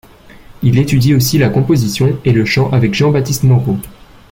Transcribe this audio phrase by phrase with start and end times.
[0.63, 3.77] Il étudie aussi la composition et le chant avec Jean-Baptiste Moreau.